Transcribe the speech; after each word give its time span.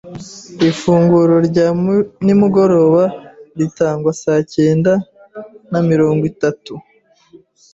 Ifunguro 0.69 1.35
rya 1.47 1.67
nimugoroba 2.25 3.03
ritangwa 3.59 4.11
saa 4.21 4.41
cyenda 4.53 4.93
na 5.71 5.79
mirongo 5.89 6.21
itatu. 6.31 6.73